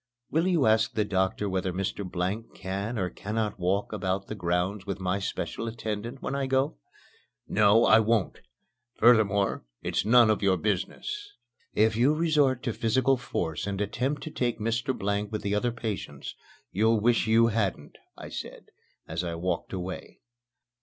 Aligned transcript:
"Will 0.31 0.47
you 0.47 0.65
ask 0.65 0.93
the 0.95 1.05
doctor 1.05 1.47
whether 1.47 1.71
Mr. 1.71 2.03
Blank 2.03 2.55
can 2.55 2.97
or 2.97 3.11
cannot 3.11 3.59
walk 3.59 3.93
about 3.93 4.25
the 4.25 4.33
grounds 4.33 4.83
with 4.87 4.99
my 4.99 5.19
special 5.19 5.67
attendant 5.67 6.23
when 6.23 6.33
I 6.33 6.47
go?" 6.47 6.77
"No, 7.47 7.85
I 7.85 7.99
won't. 7.99 8.39
Furthermore, 8.97 9.63
it's 9.83 10.03
none 10.03 10.31
of 10.31 10.41
your 10.41 10.57
business." 10.57 11.33
"If 11.75 11.95
you 11.95 12.15
resort 12.15 12.63
to 12.63 12.73
physical 12.73 13.15
force 13.15 13.67
and 13.67 13.79
attempt 13.79 14.23
to 14.23 14.31
take 14.31 14.59
Mr. 14.59 14.97
Blank 14.97 15.31
with 15.31 15.43
the 15.43 15.53
other 15.53 15.71
patients, 15.71 16.33
you'll 16.71 16.99
wish 16.99 17.27
you 17.27 17.49
hadn't," 17.49 17.99
I 18.17 18.29
said, 18.29 18.71
as 19.07 19.23
I 19.23 19.35
walked 19.35 19.71
away. 19.71 20.21